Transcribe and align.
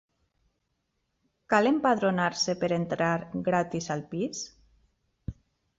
Cal 1.55 1.69
empadronar-se 1.73 2.57
per 2.65 2.73
entrar 2.81 3.13
gratis 3.53 3.95
al 3.99 4.07
pis? 4.15 4.45